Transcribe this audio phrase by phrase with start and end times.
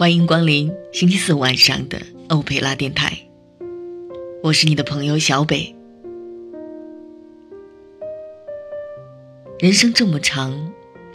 [0.00, 2.00] 欢迎光临星期四晚上的
[2.30, 3.12] 欧佩拉电台，
[4.42, 5.76] 我是你的朋友小北。
[9.58, 10.72] 人生这么长，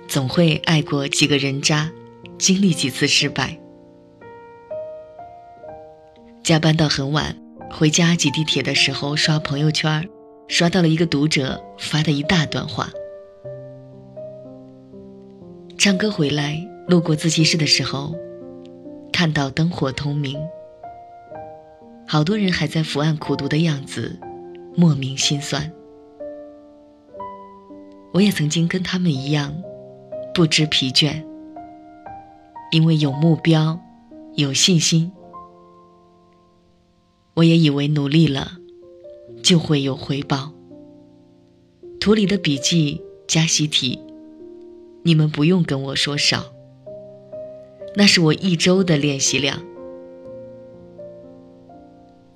[0.08, 1.92] 总会爱过几个人渣，
[2.38, 3.60] 经历几次失败。
[6.44, 7.36] 加班到很晚，
[7.72, 10.08] 回家挤地铁的时候刷朋友圈，
[10.48, 12.92] 刷到了一个读者发的一大段话。
[15.76, 18.16] 唱歌回来，路过自习室的时候，
[19.18, 20.38] 看到灯火通明，
[22.06, 24.20] 好多人还在伏案苦读的样子，
[24.76, 25.72] 莫名心酸。
[28.12, 29.56] 我也曾经跟他们一样，
[30.34, 31.24] 不知疲倦，
[32.74, 33.80] 因为有目标，
[34.34, 35.10] 有信心。
[37.36, 38.58] 我也以为努力了，
[39.42, 40.52] 就会有回报。
[42.02, 43.98] 图里的笔记加习题，
[45.04, 46.55] 你们不用跟我说少。
[47.98, 49.64] 那是我一周的练习量。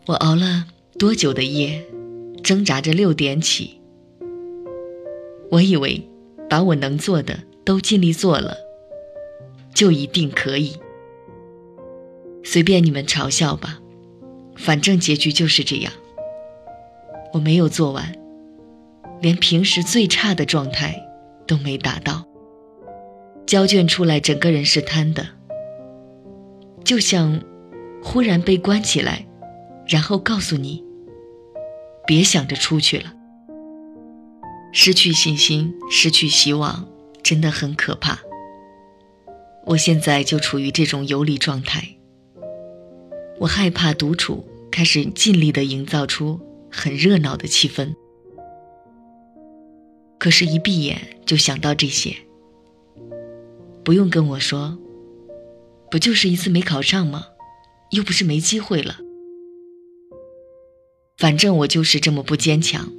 [0.06, 0.66] 我熬了
[0.98, 1.86] 多久的夜，
[2.44, 3.80] 挣扎着六点起。
[5.52, 6.08] 我以为，
[6.50, 8.58] 把我能做的都尽力做了，
[9.74, 10.78] 就一定可以。
[12.44, 13.80] 随便你们嘲笑吧，
[14.56, 15.92] 反正结局就是这样。
[17.34, 18.16] 我没有做完，
[19.22, 20.96] 连平时最差的状态
[21.46, 22.26] 都没达到。
[23.46, 25.28] 交卷出来，整个人是瘫的，
[26.90, 27.40] 就像
[28.02, 29.28] 忽然被关起来，
[29.88, 30.84] 然后告诉你，
[32.08, 33.14] 别想着出去了。
[34.72, 36.90] 失去信心，失去希望，
[37.22, 38.18] 真的很可怕。
[39.68, 41.84] 我现在就处于这种游离状态。
[43.38, 46.40] 我害怕独处，开始尽力的营造出
[46.72, 47.94] 很热闹的气氛。
[50.18, 52.16] 可是，一闭眼就想到这些。
[53.84, 54.76] 不用跟我说，
[55.92, 57.26] 不就是一次没考上吗？
[57.92, 58.98] 又不是没机会了。
[61.18, 62.92] 反正我就是这么不坚强。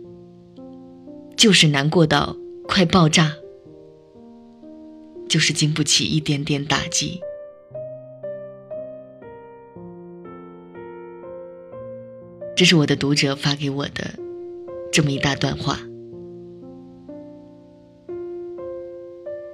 [1.36, 2.36] 就是难过到
[2.68, 3.32] 快爆炸，
[5.26, 7.18] 就是经不起一点点打击。
[12.54, 14.14] 这是我的读者发给我的
[14.92, 15.78] 这么一大段话。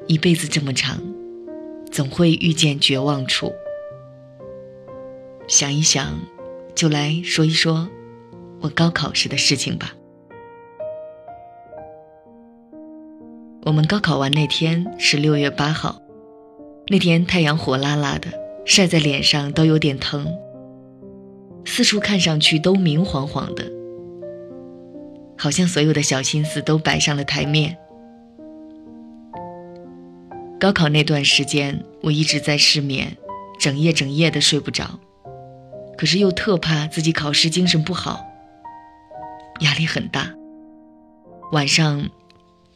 [0.08, 1.00] 一辈子这么长，
[1.96, 3.54] 总会遇见绝望处。
[5.48, 6.20] 想一想，
[6.74, 7.88] 就来说一说
[8.60, 9.94] 我高考时的事情吧。
[13.64, 16.02] 我们高考完那天是六月八号，
[16.88, 18.28] 那天太阳火辣辣的，
[18.66, 20.26] 晒在脸上都有点疼，
[21.64, 23.64] 四处看上去都明晃晃的，
[25.38, 27.78] 好像所有的小心思都摆上了台面。
[30.58, 33.16] 高考那段时间，我一直在失眠，
[33.58, 34.98] 整夜整夜的睡不着，
[35.96, 38.24] 可是又特怕自己考试精神不好，
[39.60, 40.34] 压力很大，
[41.52, 42.08] 晚上。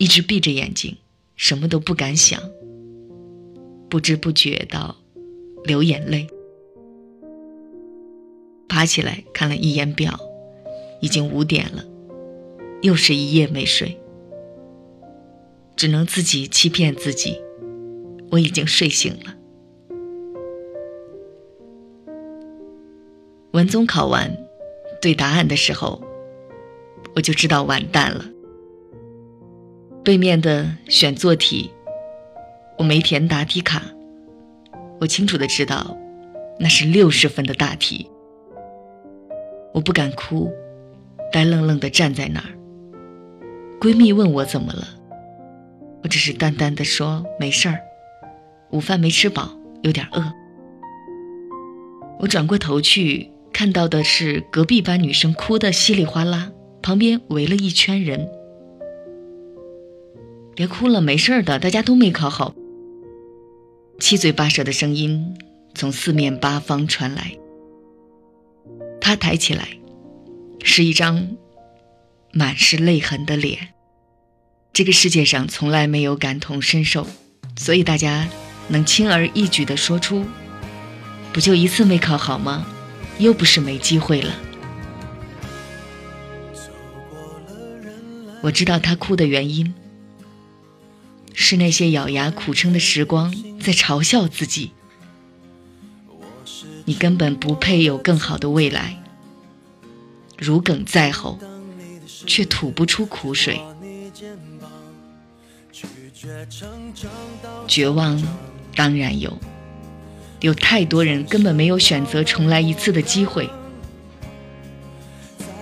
[0.03, 0.97] 一直闭着眼睛，
[1.37, 2.41] 什么都不敢想。
[3.91, 4.97] 不知不觉到
[5.63, 6.27] 流眼泪，
[8.67, 10.19] 爬起来看了一眼表，
[11.03, 11.85] 已经五点了，
[12.81, 14.01] 又是一夜没睡。
[15.77, 17.39] 只能自己欺骗自己，
[18.31, 19.35] 我已经睡醒了。
[23.53, 24.31] 文综考完，
[25.03, 26.01] 对答案的时候，
[27.15, 28.25] 我就知道完蛋了。
[30.05, 31.71] 背面的选做题，
[32.79, 33.83] 我没填答题卡。
[35.01, 35.97] 我清楚的知道，
[36.59, 38.09] 那是六十分的大题。
[39.75, 40.53] 我不敢哭，
[41.33, 42.51] 呆愣愣的站在那儿。
[43.81, 44.87] 闺蜜问我怎么了，
[46.03, 47.81] 我只是淡淡的说没事儿，
[48.71, 50.33] 午饭没吃饱，有点饿。
[52.21, 56.53] 我转过头去，看到的是隔壁班女生哭得稀里哗啦，
[56.83, 58.29] 旁边围了一圈人。
[60.55, 62.55] 别哭了，没事的，大家都没考好。
[63.99, 65.37] 七嘴八舌的声音
[65.75, 67.37] 从四面八方传来。
[69.01, 69.79] 他抬起来，
[70.63, 71.37] 是一张
[72.33, 73.69] 满是泪痕的脸。
[74.73, 77.07] 这个世界上从来没有感同身受，
[77.57, 78.29] 所以大家
[78.71, 80.25] 能轻而易举地说出
[81.35, 82.67] ：“不就一次没考好吗？
[83.19, 84.33] 又不是没机会了。”
[88.43, 89.75] 我知道他哭的原因。
[91.33, 94.73] 是那些咬牙苦撑的时光在嘲笑自己，
[96.85, 99.03] 你根本不配有更好的未来。
[100.37, 101.39] 如鲠在喉，
[102.27, 103.61] 却吐不出苦水。
[107.67, 108.23] 绝望
[108.75, 109.37] 当然有，
[110.41, 113.51] 有太多人根本没有选择重来一次的机会。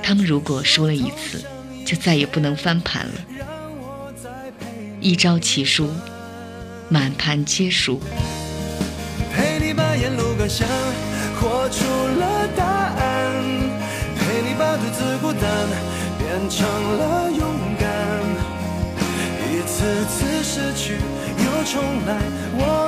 [0.02, 1.44] 他们如果输了一次，
[1.84, 3.12] 就再也不能翻盘了。
[5.00, 5.90] 一朝棋输，
[6.88, 8.00] 满盘皆输。
[9.34, 10.66] 陪你把沿路感想
[11.38, 11.84] 活出
[12.18, 13.34] 了答案，
[14.16, 15.68] 陪你把独自孤单
[16.18, 17.40] 变成了勇
[17.78, 17.88] 敢。
[19.50, 22.18] 一次次失去又重来，
[22.54, 22.87] 我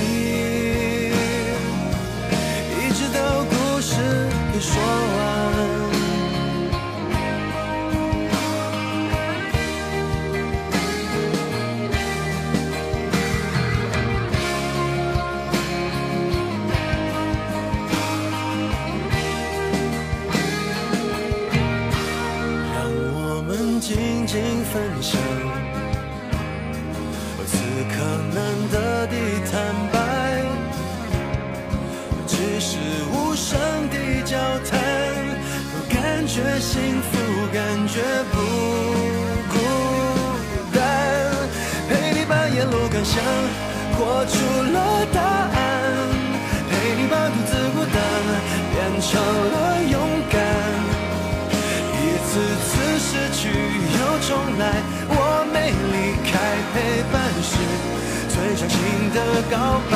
[44.11, 44.35] 活出
[44.73, 45.55] 了答案，
[46.69, 47.95] 陪你把独自孤单
[48.71, 49.09] 变成
[49.53, 49.55] 了
[49.89, 49.95] 勇
[50.29, 50.35] 敢。
[51.95, 51.97] 一
[52.27, 52.29] 次
[52.67, 52.69] 次
[52.99, 54.29] 失去又重
[54.59, 54.63] 来，
[55.07, 55.15] 我
[55.53, 55.95] 没离
[56.27, 56.31] 开，
[56.73, 56.75] 陪
[57.07, 57.55] 伴是
[58.27, 58.75] 最长情
[59.15, 59.17] 的
[59.49, 59.95] 告白。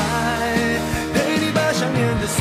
[1.13, 2.39] 陪你把想念的酸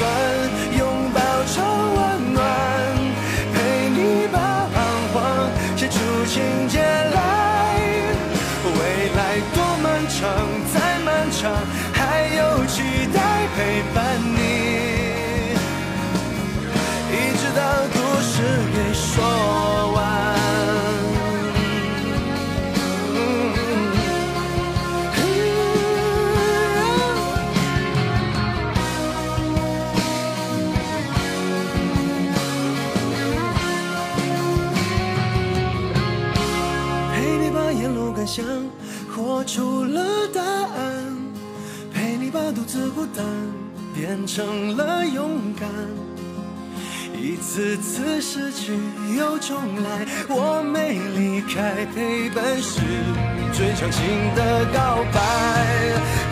[53.55, 55.21] 最长情的告白。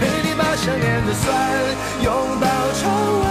[0.00, 1.30] 陪你把想念的酸
[2.02, 3.21] 拥抱成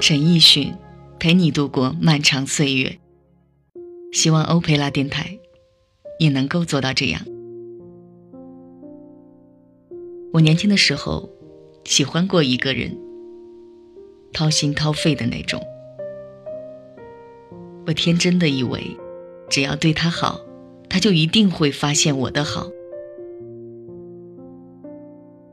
[0.00, 0.74] 陈奕迅
[1.18, 2.98] 陪你度过漫长岁月。
[4.12, 5.38] 希望欧佩拉电台
[6.20, 7.20] 也能够做到这样。
[10.32, 11.28] 我年轻的时候
[11.84, 12.96] 喜欢过一个人，
[14.32, 15.60] 掏心掏肺的那种。
[17.86, 18.96] 我天真的以为，
[19.50, 20.40] 只要对他好，
[20.88, 22.68] 他就一定会发现我的好。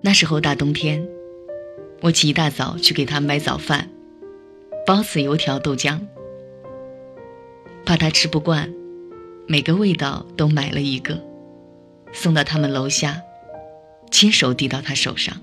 [0.01, 1.05] 那时候大冬天，
[2.01, 3.89] 我起一大早去给他买早饭，
[4.85, 5.99] 包子、油条、豆浆。
[7.85, 8.71] 怕他吃不惯，
[9.47, 11.19] 每个味道都买了一个，
[12.13, 13.19] 送到他们楼下，
[14.11, 15.35] 亲手递到他手上。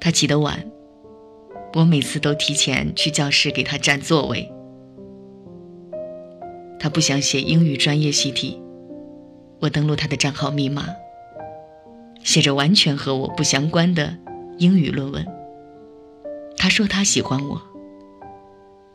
[0.00, 0.64] 他起得晚，
[1.74, 4.50] 我每次都提前去教室给他占座位。
[6.78, 8.58] 他不想写英语专业习题，
[9.60, 10.86] 我登录他的账号密码，
[12.22, 14.16] 写着完全和我不相关的
[14.56, 15.33] 英语论文。
[16.64, 17.60] 他说他喜欢我。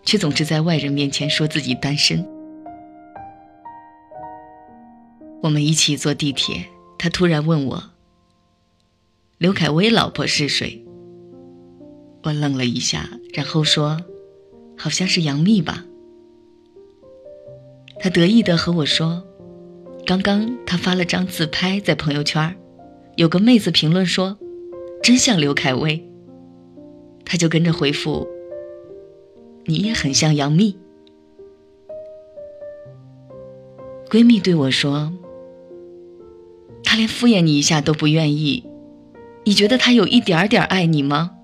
[0.01, 2.27] 却总是在外人面前说自己单身。
[5.43, 6.65] 我们一起坐地铁，
[6.97, 7.83] 他突然问我
[9.37, 10.83] ：“刘恺威老婆是谁？”
[12.25, 14.01] 我愣了一下，然后说
[14.75, 15.85] ：“好像是杨幂吧。”
[18.01, 19.23] 他得意地和我说
[20.07, 22.57] ：“刚刚他发了张自拍在朋友圈，
[23.15, 24.39] 有个妹子评论说，
[25.03, 26.03] 真像刘恺威。”
[27.29, 28.27] 他就跟着回复。
[29.65, 30.75] 你也很像杨幂。
[34.09, 35.13] 闺蜜对我说
[36.83, 38.65] ：“他连敷衍你一下都不愿意，
[39.43, 41.35] 你觉得他有一点点爱你吗？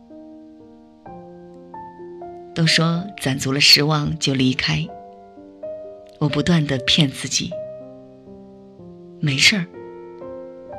[2.55, 4.87] 都说攒足了失望就离开，
[6.17, 7.51] 我不断的骗自己，
[9.19, 9.67] 没事儿，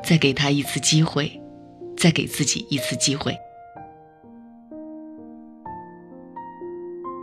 [0.03, 1.41] 再给他一次机会，
[1.97, 3.37] 再给自己一次机会。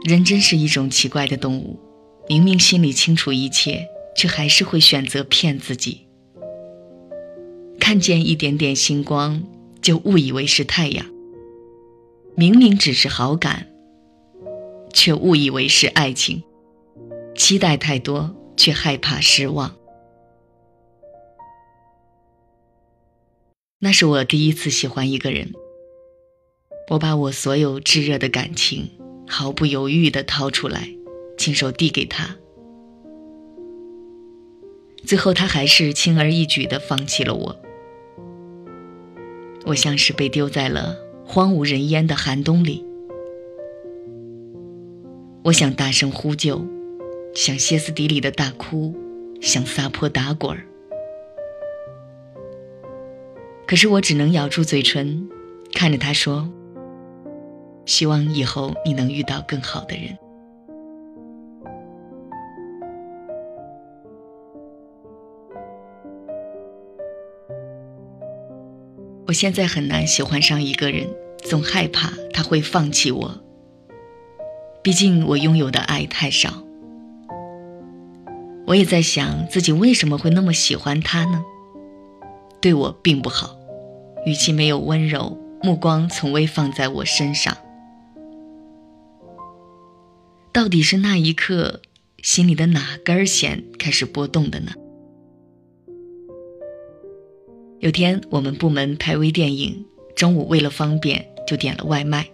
[0.04, 1.80] 人真是一种奇怪的动物，
[2.28, 6.08] 明明心里清楚一切，却还是会选择骗自己。
[7.80, 9.42] 看见一点点星光，
[9.82, 11.06] 就误以为是太阳；
[12.36, 13.68] 明明只是好感，
[14.92, 16.44] 却误以为是爱情。
[17.34, 19.74] 期待太多，却害怕失望。
[23.80, 25.54] 那是我第一次喜欢一个人，
[26.92, 28.90] 我把我所有炙热的感情。
[29.28, 30.90] 毫不犹豫地掏出来，
[31.38, 32.36] 亲手递给他。
[35.06, 37.60] 最后，他还是轻而易举地放弃了我。
[39.66, 42.86] 我像是被丢在了荒无人烟的寒冬里。
[45.44, 46.66] 我想大声呼救，
[47.34, 48.96] 想歇斯底里的大哭，
[49.42, 50.66] 想撒泼打滚儿。
[53.66, 55.30] 可是我只能咬住嘴唇，
[55.74, 56.50] 看着他说。
[57.86, 60.18] 希望以后你能遇到更好的人。
[69.26, 71.08] 我现在很难喜欢上一个人，
[71.44, 73.42] 总害怕他会放弃我。
[74.84, 76.64] 毕竟我拥有的爱太少。
[78.68, 81.44] 我也在想自己为什么会那么喜欢他呢？
[82.62, 83.58] 对我并不好，
[84.26, 87.58] 语气没有温柔，目光从未放在我身上。
[90.54, 91.82] 到底是那一刻，
[92.22, 94.72] 心里的哪根弦开始波动的呢？
[97.80, 99.84] 有天我们部门拍微电影，
[100.16, 102.30] 中午为了方便就点了外卖。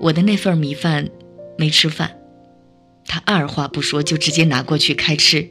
[0.00, 1.10] 我的那份米饭
[1.58, 2.18] 没吃饭，
[3.04, 5.46] 他二话不说就直接拿过去开吃。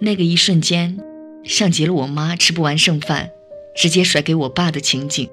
[0.00, 0.98] 那个一瞬间，
[1.44, 3.30] 像极了我妈吃不完剩饭，
[3.76, 5.28] 直接甩给我爸的情景。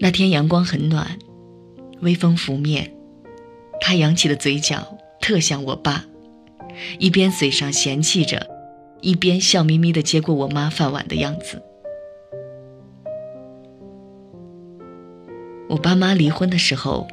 [0.00, 1.18] 那天阳光很暖。
[2.00, 2.94] 微风拂面，
[3.80, 6.04] 他扬起的嘴角特像我爸，
[7.00, 8.48] 一边嘴上嫌弃着，
[9.00, 11.60] 一边笑眯眯地接过我妈饭碗的样子。
[15.68, 17.08] 我爸妈离婚的时候，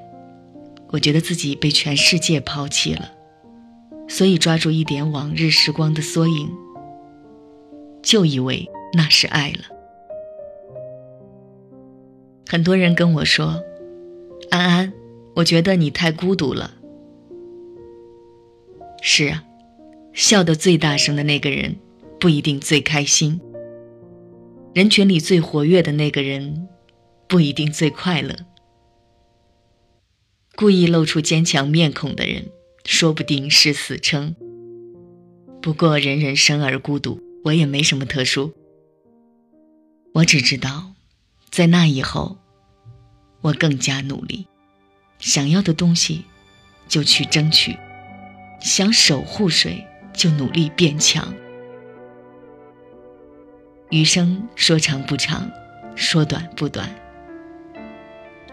[0.90, 3.12] 我觉得自己被全世界抛弃了，
[4.08, 6.50] 所以抓住一点往日时光的缩影，
[8.04, 9.66] 就以为那是爱了。
[12.48, 13.65] 很多人跟我说。
[14.56, 14.94] 安安，
[15.36, 16.74] 我觉得你太孤独了。
[19.02, 19.44] 是啊，
[20.14, 21.76] 笑得最大声的那个人
[22.20, 23.40] 不一定最开心。
[24.74, 26.68] 人群里最活跃的那个人
[27.28, 28.36] 不一定最快乐。
[30.56, 32.46] 故意露出坚强面孔的人，
[32.86, 34.36] 说不定是死撑。
[35.62, 38.54] 不过人人生而孤独，我也没什么特殊。
[40.14, 40.94] 我只知道，
[41.52, 42.38] 在那以后。
[43.46, 44.48] 我更加努力，
[45.20, 46.26] 想要的东西
[46.88, 47.78] 就去争取，
[48.60, 51.32] 想守护谁就努力变强。
[53.92, 55.52] 余生说长不长，
[55.96, 56.90] 说短不短。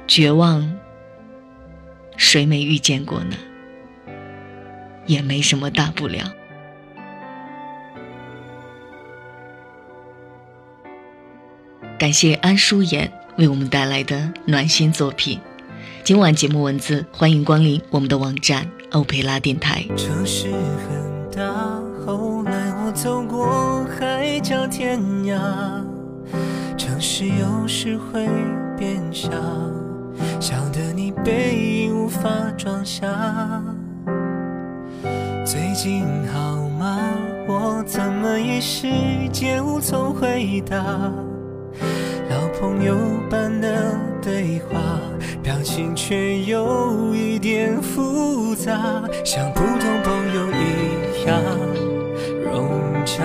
[0.06, 0.78] 绝望，
[2.18, 3.34] 谁没遇见过呢？
[5.06, 6.30] 也没什么大不了。
[11.98, 13.10] 感谢安舒言。
[13.38, 15.40] 为我们带来的暖心作品。
[16.04, 19.84] 今晚节目文字，欢迎光临我们的网站欧佩拉电台。
[19.96, 21.52] 城市很大，
[22.04, 22.52] 后来
[22.84, 25.38] 我走过海角天涯。
[26.76, 28.28] 城市有时会
[28.76, 29.30] 变小，
[30.40, 33.62] 小的你背影无法装下。
[35.44, 36.98] 最近好吗？
[37.48, 38.86] 我怎么一时
[39.32, 40.76] 间无从回答？
[42.30, 42.96] 老朋友
[43.32, 45.00] 般的对话，
[45.42, 51.40] 表情却有一点复杂，像普通朋友一样
[52.44, 52.68] 融
[53.06, 53.24] 洽。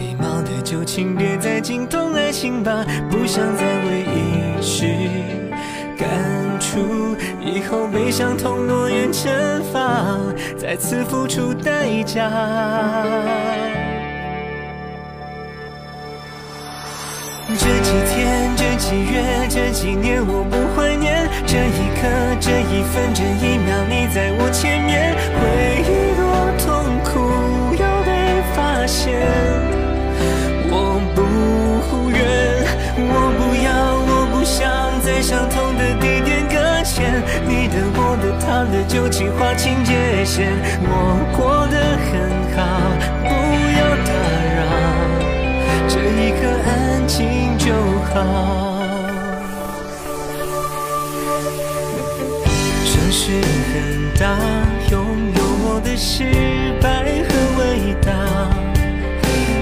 [0.00, 4.86] 礼貌的旧情别再惊动爱情吧，不想再为一时
[5.98, 6.08] 感
[6.58, 9.28] 触，以后悲伤痛诺言惩
[9.70, 10.16] 罚，
[10.56, 12.30] 再次付出代价。
[17.54, 18.31] 这几天，
[18.76, 21.28] 几月，这几年我不怀念。
[21.46, 22.08] 这一刻，
[22.40, 25.14] 这一分，这一秒，你在我前面。
[25.38, 25.40] 回
[25.82, 26.22] 忆多
[26.58, 26.66] 痛
[27.04, 27.10] 苦，
[27.74, 28.10] 又被
[28.54, 29.20] 发现。
[30.70, 32.18] 我不愿，
[32.96, 33.70] 我不要，
[34.08, 34.60] 我不想
[35.02, 37.22] 在相同的地点搁浅。
[37.46, 40.52] 你的，我的，他的，旧情划清界限。
[40.82, 40.90] 我
[41.36, 41.76] 过得
[42.08, 42.10] 很
[42.56, 42.60] 好，
[43.22, 43.30] 不
[43.78, 44.10] 要打
[44.56, 44.60] 扰。
[45.88, 47.18] 这一刻，安静
[47.58, 47.72] 就
[48.14, 48.61] 好。
[54.90, 55.00] 拥
[55.34, 56.24] 有我的失
[56.80, 58.12] 败和伟大。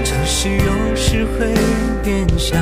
[0.03, 1.53] 城市有时会
[2.03, 2.55] 变小。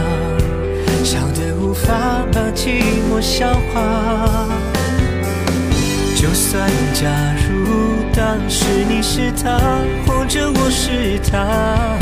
[1.03, 4.47] 小的无法把寂寞消化。
[6.15, 7.07] 就算假
[7.47, 9.57] 如当时你是他，
[10.05, 11.97] 或者我是他，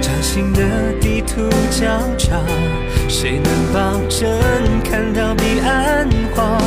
[0.00, 1.86] 掌心的地图交
[2.16, 2.40] 叉，
[3.08, 4.28] 谁能保证
[4.82, 6.58] 看到彼岸花？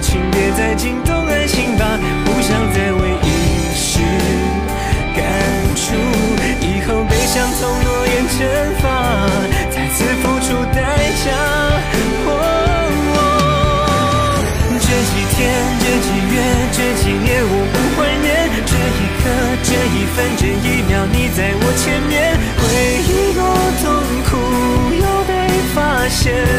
[0.00, 4.00] 请别再惊动爱情吧，不想再为一时。
[5.16, 5.24] 感
[5.74, 5.94] 触，
[6.60, 8.40] 以后被相同诺言蒸
[8.80, 8.86] 发，
[9.70, 10.78] 再次付出代
[11.24, 11.26] 价。
[14.80, 15.36] 这几天，
[15.80, 16.34] 这几月，
[16.72, 18.26] 这几年，我不怀念
[18.64, 19.22] 这一刻，
[19.62, 22.12] 这一分，这一秒，你在我前面。
[22.56, 22.62] 回
[23.04, 23.40] 忆多
[23.82, 23.84] 痛
[24.24, 24.30] 苦，
[24.96, 25.30] 又被
[25.74, 25.76] 发
[26.08, 26.57] 现。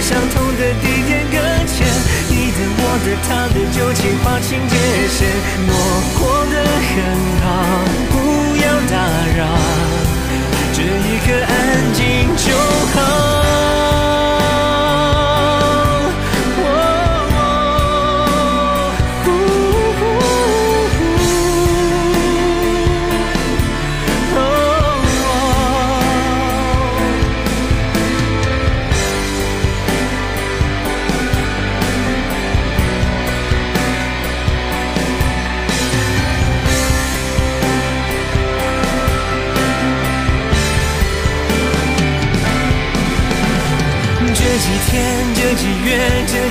[0.00, 1.86] 相同的地点搁浅。
[2.82, 4.74] 我的、他的，旧情划清界
[5.08, 5.18] 限。
[5.68, 5.72] 我
[6.18, 6.54] 过得
[6.90, 6.92] 很
[7.40, 7.46] 好，
[8.10, 8.14] 不
[8.56, 8.94] 要打
[9.36, 9.40] 扰，
[10.72, 11.50] 这一刻安
[11.94, 12.00] 静
[12.36, 12.44] 就
[12.92, 13.39] 好。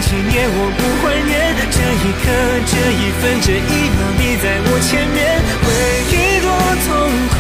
[0.10, 2.26] 几年我不怀念这一刻，
[2.66, 5.38] 这一分，这一秒，你在我前面。
[5.62, 5.70] 回
[6.10, 6.50] 忆多
[6.82, 6.90] 痛
[7.30, 7.38] 苦，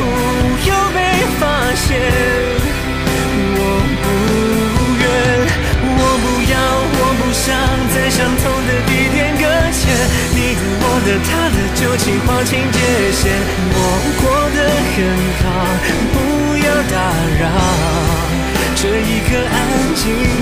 [0.69, 1.01] 又被
[1.41, 1.41] 发
[1.73, 1.97] 现。
[3.58, 3.60] 我
[4.05, 4.05] 不
[5.01, 5.10] 愿，
[5.97, 6.53] 我不要，
[6.93, 7.49] 我不想
[7.89, 9.89] 在相同的地点搁浅。
[10.38, 12.77] 你的、我的、他的，旧情划清界
[13.17, 13.34] 限。
[13.73, 13.77] 我
[14.21, 14.95] 过得很
[15.41, 15.73] 好，
[16.13, 16.15] 不
[16.62, 17.49] 要打扰，
[18.75, 19.58] 这一刻安
[19.95, 20.38] 静。